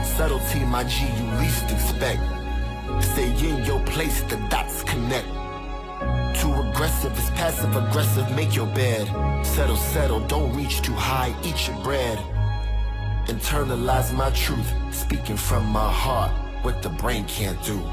subtlety, 0.05 0.63
my 0.63 0.85
G, 0.85 1.03
you 1.03 1.25
least 1.41 1.69
expect. 1.69 2.21
Stay 3.03 3.29
in 3.45 3.65
your 3.65 3.81
place, 3.81 4.21
the 4.21 4.37
dots 4.47 4.83
connect. 4.83 5.27
Too 6.39 6.53
aggressive 6.53 7.11
is 7.19 7.29
passive 7.31 7.75
aggressive, 7.75 8.33
make 8.33 8.55
your 8.55 8.67
bed. 8.67 9.05
Settle, 9.45 9.75
settle, 9.75 10.21
don't 10.27 10.55
reach 10.55 10.81
too 10.81 10.93
high, 10.93 11.35
eat 11.43 11.67
your 11.67 11.77
bread. 11.83 12.17
Internalize 13.27 14.13
my 14.13 14.29
truth, 14.29 14.71
speaking 14.91 15.35
from 15.35 15.65
my 15.65 15.91
heart, 15.91 16.31
what 16.63 16.81
the 16.81 16.89
brain 16.89 17.25
can't 17.25 17.61
do. 17.65 17.83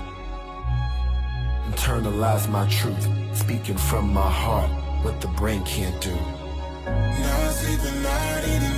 Internalize 1.70 2.48
my 2.48 2.66
truth, 2.68 3.08
speaking 3.32 3.76
from 3.76 4.12
my 4.12 4.30
heart, 4.30 4.70
what 5.04 5.20
the 5.20 5.28
brain 5.28 5.62
can't 5.64 6.00
do. 6.00 6.16
Sleeping, 7.50 8.02
not 8.02 8.44
eating, 8.44 8.62
not 8.62 8.75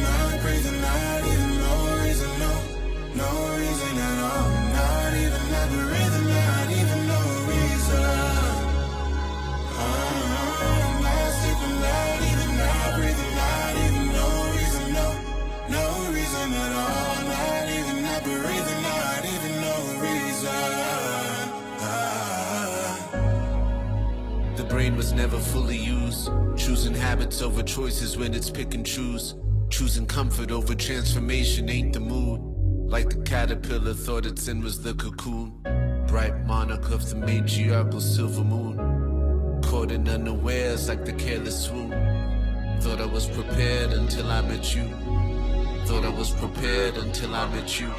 brain 24.89 24.97
was 24.97 25.12
never 25.12 25.39
fully 25.39 25.76
used. 25.76 26.30
Choosing 26.57 26.95
habits 26.95 27.43
over 27.43 27.62
choices 27.62 28.16
when 28.16 28.32
it's 28.32 28.49
pick 28.51 28.74
and 28.74 28.86
choose. 28.86 29.34
Choosing 29.68 30.07
comfort 30.07 30.51
over 30.51 30.74
transformation 30.74 31.68
ain't 31.68 31.93
the 31.93 32.01
mood. 32.01 32.41
Like 32.91 33.11
the 33.11 33.22
caterpillar 33.22 33.93
thought 33.93 34.24
its 34.24 34.49
end 34.49 34.64
was 34.64 34.80
the 34.82 34.95
cocoon. 34.95 35.53
Bright 36.07 36.47
monarch 36.47 36.91
of 36.91 37.09
the 37.09 37.16
matriarchal 37.16 38.01
silver 38.01 38.45
moon. 38.45 39.61
Caught 39.62 39.93
in 39.93 40.09
unawares 40.09 40.89
like 40.89 41.05
the 41.05 41.12
careless 41.12 41.66
swoon. 41.66 41.91
Thought 42.80 43.01
I 43.03 43.07
was 43.07 43.26
prepared 43.26 43.93
until 43.93 44.30
I 44.30 44.41
met 44.41 44.74
you. 44.74 44.89
Thought 45.84 46.05
I 46.05 46.14
was 46.18 46.30
prepared 46.30 46.97
until 46.97 47.34
I 47.34 47.47
met 47.55 47.78
you. 47.78 47.93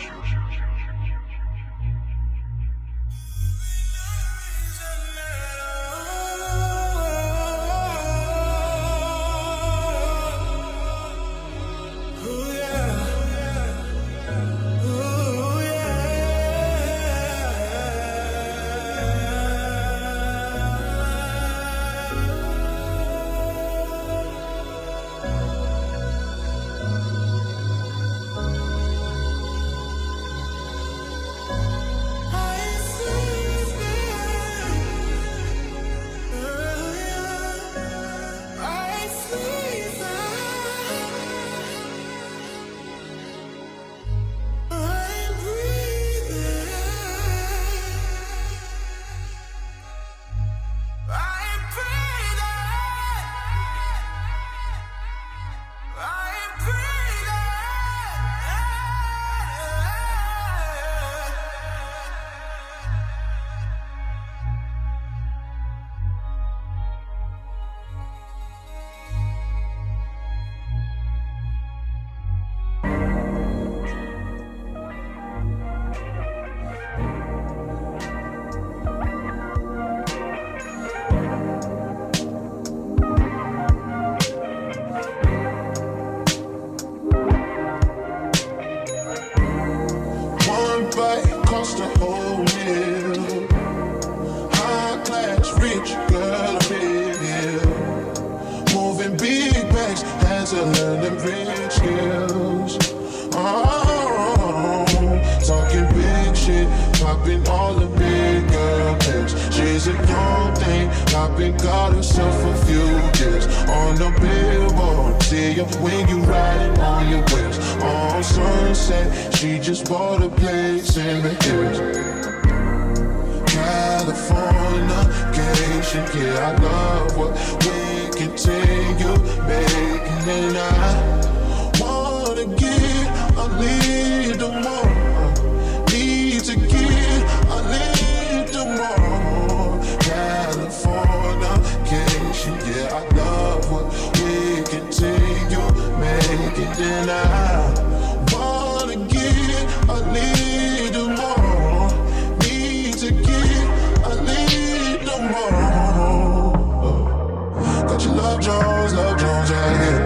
Love 158.39 158.45
Jones, 158.45 158.93
love 158.93 159.17
Jones, 159.19 159.49
yeah, 159.49 159.81
yeah. 159.81 159.99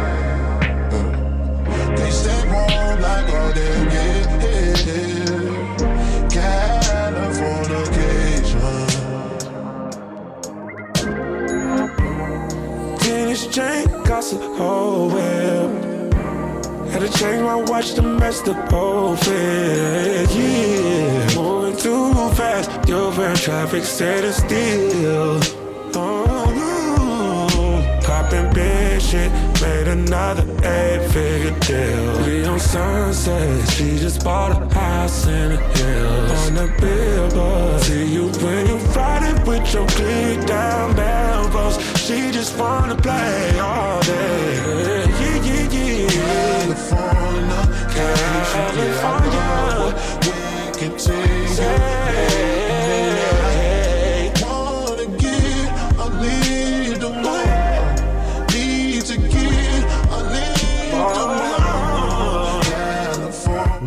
Can't 1.96 2.14
stay 2.14 2.44
warm 2.52 3.02
like 3.02 3.30
all 3.34 3.52
day, 3.54 3.84
yeah, 3.94 4.38
yeah. 4.88 5.78
Californication. 6.30 8.88
Tennis 13.00 13.44
chain 13.48 13.88
a 13.88 13.90
whole 14.58 15.08
whip. 15.10 15.72
Had 16.92 17.02
to 17.02 17.10
change 17.18 17.42
my 17.42 17.56
watch 17.56 17.94
to 17.96 18.02
match 18.02 18.42
the 18.44 18.54
whole 18.70 19.16
fit. 19.16 20.30
Yeah, 20.32 21.36
moving 21.36 21.78
too 21.78 22.14
fast. 22.36 22.70
Your 22.88 23.12
van 23.12 23.36
traffic 23.36 23.84
standing 23.84 24.32
still. 24.32 25.62
Made 29.64 29.88
another 29.88 30.45
eight-figure 30.64 31.57
deal. 31.59 32.26
We 32.26 32.45
on 32.45 32.59
sunset, 32.59 33.70
she 33.70 33.97
just 33.97 34.24
bought 34.24 34.51
a 34.51 34.74
house 34.74 35.26
in 35.28 35.49
the 35.53 35.61
hills. 35.78 36.32
On 36.41 36.53
the 36.59 36.68
billboard, 36.82 37.82
see 37.82 38.05
you 38.16 38.26
when 38.43 38.68
you 38.68 38.78
riding 38.97 39.39
with 39.47 39.66
your 39.74 39.88
click 39.88 40.45
down 40.45 40.99
elbows. 40.99 41.76
She 42.05 42.32
just 42.32 42.57
wanna 42.59 42.95
play 42.95 43.59
all 43.59 44.01
day. 44.01 45.07
Yeah, 45.22 45.47
yeah, 45.47 45.76
yeah. 45.76 46.14
California, 46.76 47.61
California. 48.55 49.43
we 50.26 50.36
continue. 50.80 51.34
Wanna 51.64 52.62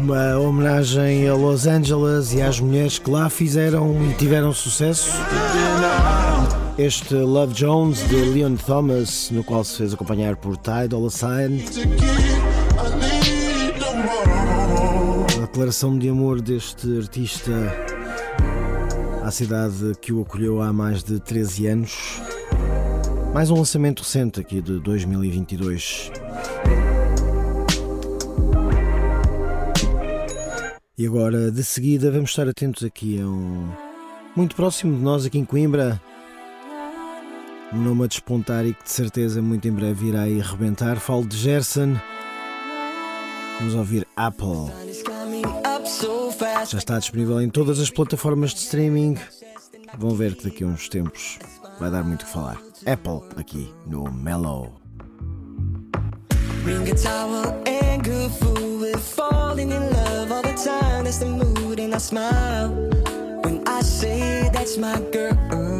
Uma 0.07 0.39
homenagem 0.39 1.29
a 1.29 1.35
Los 1.35 1.67
Angeles 1.67 2.33
e 2.33 2.41
às 2.41 2.61
mulheres 2.61 2.97
que 2.97 3.11
lá 3.11 3.29
fizeram 3.29 4.09
e 4.09 4.15
tiveram 4.15 4.53
sucesso. 4.53 5.11
Este 6.79 7.13
Love 7.13 7.53
Jones 7.53 8.07
de 8.09 8.15
Leon 8.15 8.55
Thomas, 8.55 9.31
no 9.33 9.43
qual 9.43 9.65
se 9.65 9.79
fez 9.79 9.93
acompanhar 9.93 10.37
por 10.37 10.57
Ty 10.57 10.87
Dolla 10.89 11.11
Sign. 11.11 11.65
A 15.37 15.41
declaração 15.41 15.99
de 15.99 16.09
amor 16.09 16.41
deste 16.41 16.99
artista 16.99 17.51
à 19.25 19.31
cidade 19.33 19.93
que 20.01 20.13
o 20.13 20.23
acolheu 20.23 20.63
há 20.63 20.73
mais 20.73 21.03
de 21.03 21.19
13 21.19 21.67
anos. 21.67 22.23
Mais 23.35 23.51
um 23.51 23.57
lançamento 23.57 24.05
recente 24.05 24.39
aqui 24.39 24.63
de 24.63 24.79
2022. 24.79 26.13
E 30.99 31.07
agora, 31.07 31.51
de 31.51 31.63
seguida, 31.63 32.11
vamos 32.11 32.31
estar 32.31 32.49
atentos 32.49 32.83
aqui 32.83 33.21
a 33.21 33.27
um. 33.27 33.69
Muito 34.35 34.57
próximo 34.57 34.97
de 34.97 35.03
nós, 35.03 35.27
aqui 35.27 35.39
em 35.39 35.45
Coimbra. 35.45 36.01
Um 37.71 37.83
nome 37.83 38.05
a 38.05 38.07
despontar 38.07 38.65
e 38.65 38.73
que 38.73 38.83
de 38.83 38.91
certeza 38.91 39.43
muito 39.43 39.69
em 39.69 39.73
breve 39.73 40.07
irá 40.07 40.23
aí 40.23 40.41
arrebentar. 40.41 40.99
Falo 40.99 41.27
de 41.27 41.37
Gerson. 41.37 42.01
Vamos 43.59 43.75
ouvir 43.75 44.07
Apple. 44.17 44.73
Já 46.67 46.79
está 46.79 46.99
disponível 46.99 47.43
em 47.43 47.51
todas 47.51 47.79
as 47.79 47.91
plataformas 47.91 48.55
de 48.55 48.61
streaming. 48.61 49.19
Vão 49.99 50.15
ver 50.15 50.35
que 50.35 50.45
daqui 50.45 50.65
a 50.65 50.67
uns 50.67 50.89
tempos 50.89 51.39
vai 51.79 51.91
dar 51.91 52.05
muito 52.05 52.23
o 52.23 52.25
que 52.25 52.33
falar. 52.33 52.59
Apple 52.87 53.21
aqui 53.39 53.71
no 53.87 54.11
Mellow. 54.11 54.86
Ring 56.67 56.89
a 56.89 56.95
towel 56.97 57.63
and 57.65 58.03
good 58.03 58.29
food. 58.33 58.81
We're 58.81 58.99
falling 58.99 59.71
in 59.71 59.89
love 59.93 60.33
all 60.33 60.43
the 60.43 60.55
time. 60.55 61.05
That's 61.05 61.19
the 61.19 61.27
mood, 61.27 61.79
and 61.79 61.95
I 61.95 61.99
smile 61.99 62.71
when 63.45 63.63
I 63.69 63.83
say 63.83 64.51
that's 64.53 64.77
my 64.77 65.01
girl. 65.13 65.76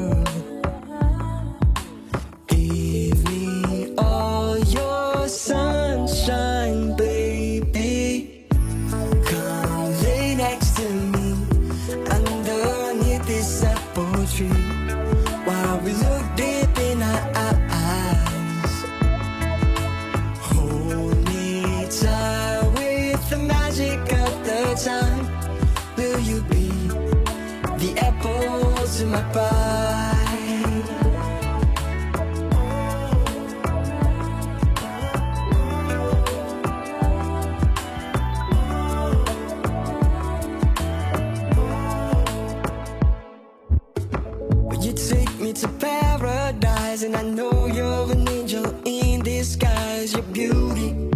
And 47.05 47.15
I 47.15 47.23
know 47.23 47.67
you're 47.67 48.11
an 48.11 48.27
angel 48.27 48.65
in 48.87 49.23
disguise. 49.23 50.15
Your 50.15 50.23
beauty 50.23 51.11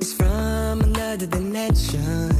is 0.00 0.12
from 0.12 0.80
another 0.80 1.26
dimension. 1.26 2.30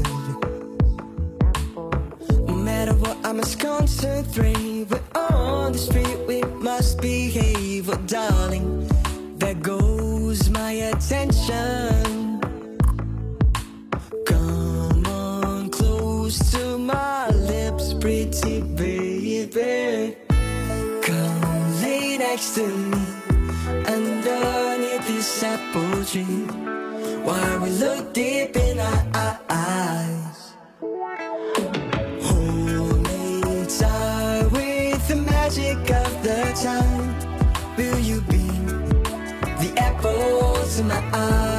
No 2.47 2.55
matter 2.55 2.95
what, 2.95 3.17
I 3.25 3.33
must 3.33 3.61
concentrate. 3.61 4.74
The 5.75 5.81
street, 5.81 6.18
we 6.29 6.41
must 6.62 7.01
behave. 7.01 7.91
Oh, 7.91 7.97
darling, 8.07 8.87
there 9.39 9.57
goes 9.57 10.49
my 10.49 10.70
attention. 10.70 12.39
Come 14.25 15.05
on 15.05 15.70
close 15.70 16.39
to 16.53 16.79
my 16.79 17.29
lips, 17.31 17.93
pretty 17.95 18.61
baby. 18.61 20.16
Come 21.03 21.83
lay 21.83 22.18
next 22.18 22.55
to 22.55 22.68
me 22.68 23.03
underneath 23.89 25.09
this 25.09 25.43
apple 25.43 26.05
tree 26.05 26.47
while 27.27 27.59
we 27.59 27.70
look 27.70 28.14
deep 28.14 28.57
in 28.57 28.79
our 28.79 29.41
eyes. 29.51 30.44
I 41.15 41.54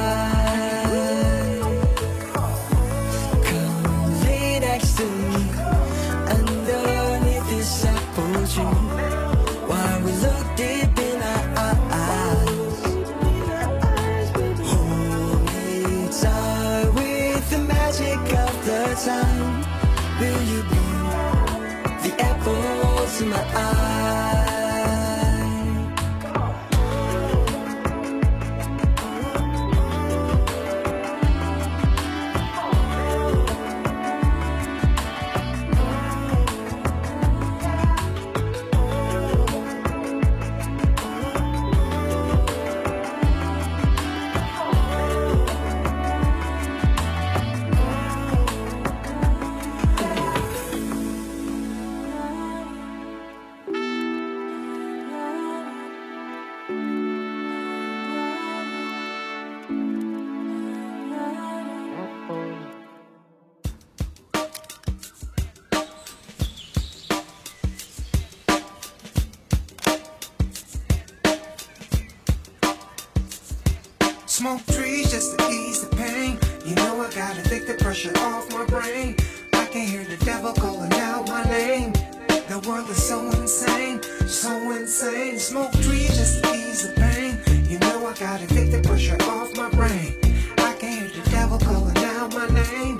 name. 92.52 92.96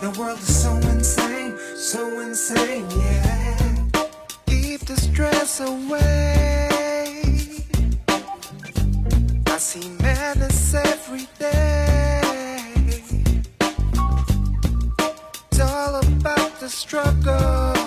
The 0.00 0.14
world 0.18 0.38
is 0.38 0.62
so 0.62 0.72
insane, 0.76 1.56
so 1.76 2.20
insane, 2.20 2.86
yeah. 2.90 3.76
Keep 4.46 4.80
the 4.86 4.96
stress 4.96 5.60
away. 5.60 6.68
I 9.46 9.58
see 9.58 9.88
madness 10.00 10.74
every 10.74 11.28
day. 11.38 12.20
It's 15.50 15.60
all 15.60 15.96
about 15.96 16.60
the 16.60 16.68
struggle. 16.68 17.81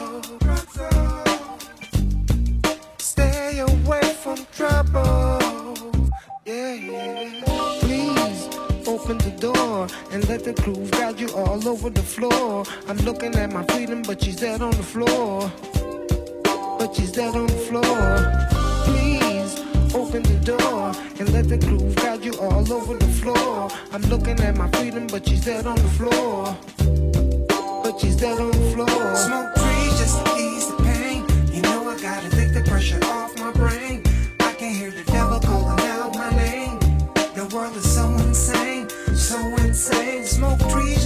And 10.12 10.28
let 10.28 10.44
the 10.44 10.54
groove 10.54 10.92
guide 10.92 11.20
you 11.20 11.30
all 11.36 11.68
over 11.68 11.90
the 11.90 12.04
floor. 12.04 12.64
I'm 12.88 12.98
looking 12.98 13.36
at 13.36 13.52
my 13.52 13.64
freedom, 13.66 14.02
but 14.02 14.22
she's 14.24 14.38
dead 14.38 14.62
on 14.62 14.72
the 14.72 14.84
floor. 14.84 15.52
But 16.80 16.96
she's 16.96 17.12
dead 17.12 17.36
on 17.36 17.48
the 17.48 17.62
floor. 17.70 18.14
Please 18.86 19.60
open 19.96 20.24
the 20.24 20.40
door 20.44 20.94
and 21.20 21.32
let 21.34 21.48
the 21.48 21.58
groove 21.58 21.96
guide 21.96 22.24
you 22.24 22.34
all 22.40 22.72
over 22.72 22.96
the 22.98 23.08
floor. 23.08 23.70
I'm 23.92 24.02
looking 24.04 24.40
at 24.42 24.58
my 24.58 24.70
freedom, 24.72 25.08
but 25.08 25.28
she's 25.28 25.46
dead 25.46 25.66
on 25.66 25.76
the 25.76 25.92
floor. 25.98 26.58
But 27.84 28.00
she's 28.00 28.18
dead 28.18 28.40
on 28.40 28.52
the 28.52 28.72
floor. 28.74 29.16
Smoke 29.16 29.56
trees 29.56 30.00
just 30.00 30.26
to 30.26 30.36
ease 30.36 30.68
the 30.68 30.78
pain. 30.84 31.24
You 31.54 31.62
know 31.62 31.90
I 31.90 32.00
gotta 32.02 32.30
take 32.30 32.54
the 32.54 32.64
pressure 32.68 33.00
off 33.06 33.38
my 33.40 33.52
brain. 33.52 34.04
I 34.40 34.54
can 34.54 34.74
hear 34.74 34.92
the 34.92 35.05
Smoke 40.36 40.60
trees 40.68 41.05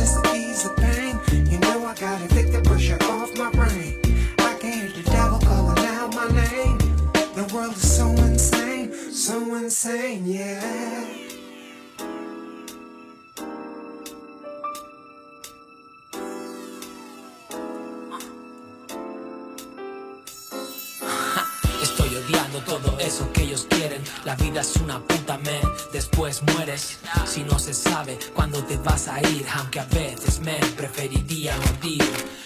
La 24.29 24.35
vida 24.35 24.61
es 24.61 24.75
una 24.75 24.99
puta 24.99 25.39
me, 25.39 25.59
después 25.91 26.43
mueres. 26.53 26.99
Si 27.25 27.43
no 27.45 27.57
se 27.57 27.73
sabe 27.73 28.19
cuándo 28.35 28.63
te 28.63 28.77
vas 28.77 29.07
a 29.07 29.19
ir, 29.27 29.43
aunque 29.55 29.79
a 29.79 29.85
veces 29.85 30.39
me 30.41 30.53
preferiría 30.77 31.55
morir. 31.57 32.03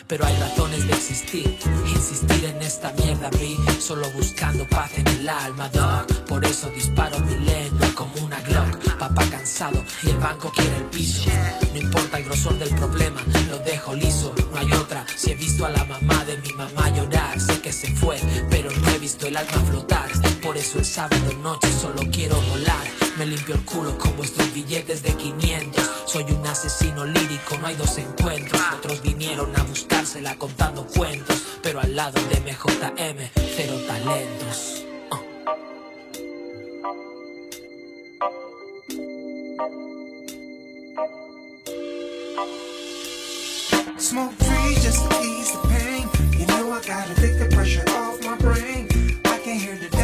pero 0.07 0.25
hay 0.25 0.33
razones 0.37 0.87
de 0.87 0.93
existir. 0.93 1.59
Insistir 1.85 2.45
en 2.45 2.61
esta 2.61 2.93
mierda, 2.93 3.29
vi, 3.31 3.57
solo 3.81 4.09
buscando 4.11 4.65
paz 4.69 4.91
en 4.95 5.07
el 5.09 5.27
alma, 5.27 5.67
dog. 5.73 6.07
Por 6.25 6.45
eso 6.45 6.69
disparo 6.69 7.19
mi 7.19 7.35
lengua 7.43 7.89
como 7.95 8.13
una 8.23 8.39
Glock. 8.39 8.97
Papá 8.97 9.25
cansado 9.29 9.83
y 10.03 10.11
el 10.11 10.17
banco 10.19 10.53
quiere 10.55 10.77
el 10.77 10.85
piso. 10.85 11.29
No 11.73 11.79
importa 11.81 12.17
el 12.17 12.23
grosor 12.23 12.57
del 12.59 12.73
problema, 12.75 13.21
lo 13.49 13.59
dejo 13.59 13.93
liso. 13.93 14.33
No 14.53 14.57
hay 14.57 14.71
otra. 14.71 15.05
Si 15.17 15.31
he 15.31 15.35
visto 15.35 15.65
a 15.65 15.69
la 15.69 15.83
mamá 15.83 16.23
de 16.23 16.37
mi 16.37 16.53
mamá 16.53 16.87
llorar, 16.95 17.37
sé 17.41 17.59
que 17.59 17.73
se 17.73 17.93
fue, 17.93 18.17
pero 18.49 18.71
no 18.71 18.89
he 18.89 18.99
visto 18.99 19.27
el 19.27 19.35
alma 19.35 19.59
flotar. 19.69 20.22
Eso 20.63 20.79
el 20.79 20.85
sábado 20.85 21.33
noche 21.43 21.69
solo 21.73 22.09
quiero 22.09 22.39
volar. 22.43 22.87
Me 23.17 23.25
limpio 23.25 23.53
el 23.53 23.65
culo 23.65 23.97
con 23.97 24.15
vuestros 24.15 24.53
billetes 24.53 25.03
de 25.03 25.13
500. 25.13 25.91
Soy 26.05 26.23
un 26.23 26.47
asesino 26.47 27.05
lírico, 27.05 27.57
no 27.57 27.67
hay 27.67 27.75
dos 27.75 27.97
encuentros. 27.97 28.61
Otros 28.77 29.01
vinieron 29.01 29.53
a 29.59 29.63
buscársela 29.63 30.37
contando 30.37 30.87
cuentos, 30.87 31.43
pero 31.61 31.81
al 31.81 31.93
lado 31.93 32.17
de 32.29 32.39
MJM, 32.39 33.29
cero 33.57 33.75
talentos. 33.87 34.85
Smoke 43.99 44.37
trees 44.37 44.81
just 44.81 45.09
to 45.09 45.19
ease 45.19 45.51
the 45.51 45.67
pain. 45.67 46.07
You 46.39 46.45
know 46.45 46.71
I 46.71 46.79
gotta 46.87 47.13
take 47.15 47.37
the 47.37 47.53
pressure 47.53 47.83
off 47.89 48.23
my 48.23 48.37
brain. 48.37 48.87
I 49.25 49.39
can 49.39 49.59
hear 49.59 49.75
the 49.75 50.02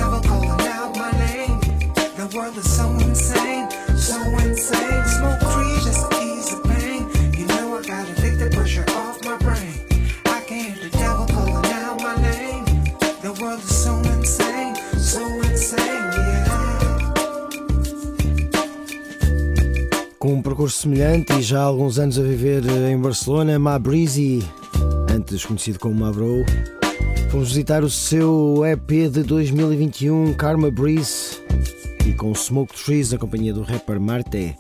Com 20.20 20.34
um 20.34 20.42
percurso 20.42 20.82
semelhante 20.82 21.34
e 21.34 21.42
já 21.42 21.62
há 21.62 21.64
alguns 21.64 21.98
anos 21.98 22.20
a 22.20 22.22
viver 22.22 22.64
eh, 22.66 22.92
em 22.92 22.98
Barcelona, 22.98 23.58
Ma 23.58 23.80
Breezy, 23.80 24.44
antes 25.10 25.46
conhecido 25.46 25.80
como 25.80 25.96
Ma 25.96 26.12
Bro, 26.12 26.46
fomos 27.32 27.50
visitar 27.50 27.84
o 27.84 27.90
seu 27.90 28.66
EP 28.66 29.10
de 29.10 29.24
2021, 29.24 30.34
Karma 30.34 30.70
Breeze, 30.70 31.42
e 32.06 32.14
com 32.14 32.34
Smoke 32.34 32.74
Trees, 32.74 33.12
na 33.12 33.18
companhia 33.18 33.54
do 33.54 33.62
rapper 33.62 34.00
Marte, 34.00 34.56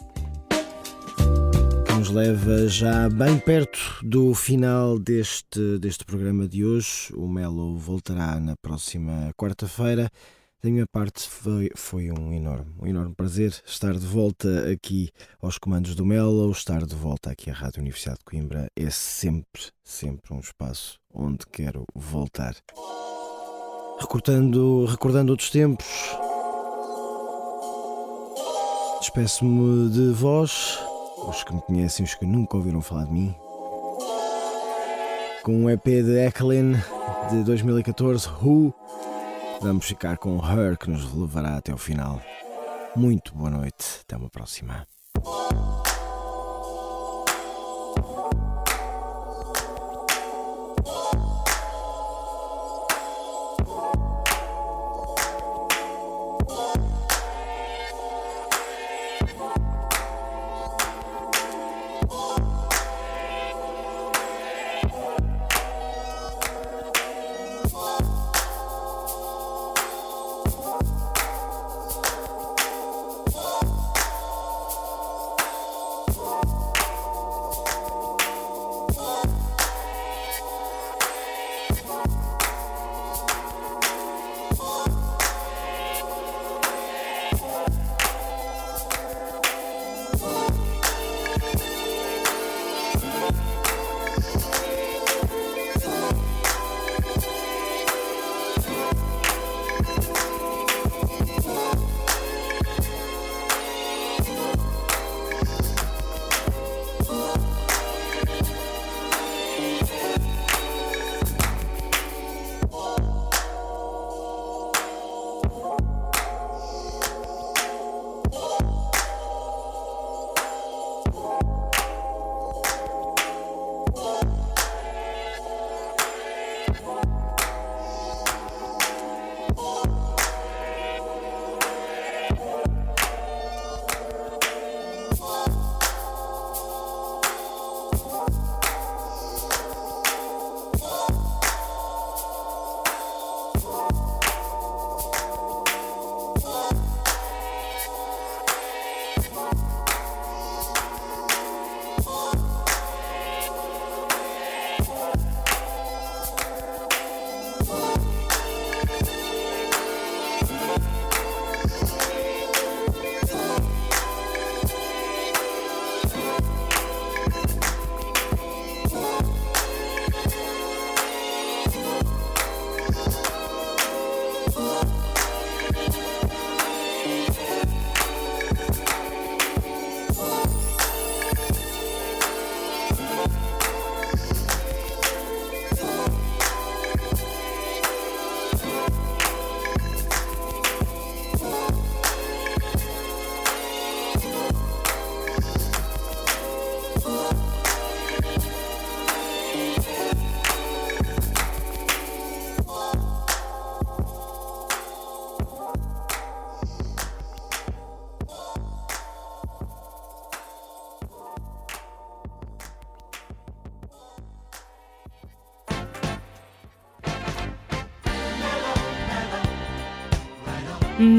que 1.86 1.94
nos 1.94 2.10
leva 2.10 2.68
já 2.68 3.10
bem 3.10 3.38
perto 3.40 3.80
do 4.04 4.34
final 4.34 4.98
deste, 4.98 5.78
deste 5.80 6.06
programa 6.06 6.48
de 6.48 6.66
hoje. 6.66 7.14
O 7.16 7.28
Melo 7.28 7.78
voltará 7.78 8.40
na 8.40 8.56
próxima 8.62 9.32
quarta-feira. 9.38 10.10
Da 10.62 10.70
minha 10.70 10.86
parte 10.92 11.28
foi, 11.28 11.70
foi 11.76 12.12
um 12.12 12.34
enorme, 12.34 12.72
um 12.82 12.88
enorme 12.88 13.16
prazer 13.16 13.56
estar 13.66 13.94
de 13.94 14.06
volta 14.06 14.70
aqui 14.70 15.10
aos 15.42 15.58
comandos 15.58 15.96
do 15.96 16.06
Melo, 16.06 16.52
estar 16.52 16.86
de 16.86 16.96
volta 16.96 17.32
aqui 17.32 17.50
à 17.50 17.54
Rádio 17.54 17.80
Universidade 17.80 18.20
de 18.20 18.26
Coimbra 18.26 18.68
é 18.76 18.90
sempre, 18.90 19.62
sempre 19.84 20.34
um 20.34 20.40
espaço 20.40 21.00
onde 21.14 21.46
quero 21.52 21.86
voltar. 21.96 22.56
Recordando, 24.00 24.86
recordando 24.86 25.32
outros 25.32 25.50
tempos, 25.50 25.86
despeço-me 29.00 29.90
de 29.90 30.12
vós, 30.12 30.78
os 31.28 31.44
que 31.44 31.54
me 31.54 31.62
conhecem, 31.62 32.04
os 32.04 32.16
que 32.16 32.26
nunca 32.26 32.58
ouviram 32.58 32.82
falar 32.82 33.06
de 33.06 33.12
mim, 33.12 33.36
com 35.44 35.54
um 35.54 35.70
EP 35.70 35.86
de 35.86 36.18
Ekelin 36.28 36.74
de 37.32 37.44
2014, 37.44 38.28
Who. 38.42 38.74
Vamos 39.62 39.86
ficar 39.86 40.18
com 40.18 40.38
Her 40.38 40.78
que 40.78 40.90
nos 40.90 41.14
levará 41.14 41.58
até 41.58 41.74
o 41.74 41.78
final. 41.78 42.22
Muito 42.96 43.34
boa 43.34 43.50
noite, 43.50 44.02
até 44.04 44.18
uma 44.18 44.30
próxima. 44.30 44.86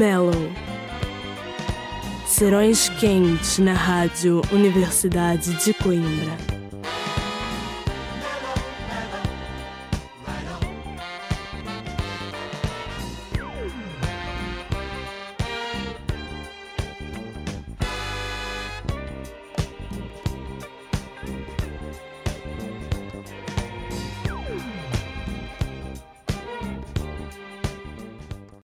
Mellow. 0.01 0.51
Serões 2.25 2.89
quentes 2.89 3.59
na 3.59 3.73
Rádio 3.73 4.41
Universidade 4.51 5.53
de 5.63 5.75
Coimbra. 5.75 6.50